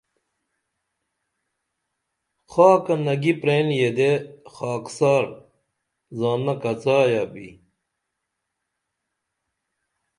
[2.51, 4.11] خاکہ نگی پرین یدے
[4.53, 5.23] خاکسار
[6.17, 7.49] زانہ کڅایا بھی